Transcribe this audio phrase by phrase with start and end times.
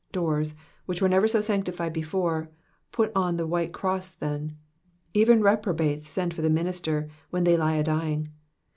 [0.11, 0.55] Doors,
[0.87, 2.49] which were never so sanctified before,
[2.91, 4.57] put on the white cross then.
[5.13, 8.29] Even reprobates send for the minister when they lie a dying.